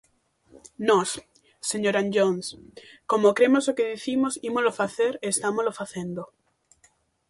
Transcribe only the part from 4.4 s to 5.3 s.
ímolo facer e